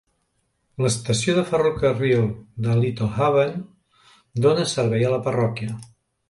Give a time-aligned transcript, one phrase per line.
[0.85, 2.25] L'estació de ferrocarril
[2.69, 3.53] de Littlehaven
[4.47, 5.79] dona servei a la parròquia.